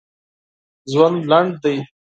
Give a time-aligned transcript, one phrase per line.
[0.91, 1.75] ژوند لنډ دی